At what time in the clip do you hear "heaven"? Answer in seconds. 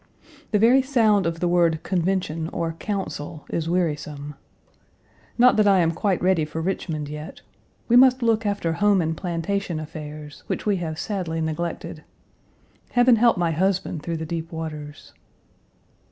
12.93-13.17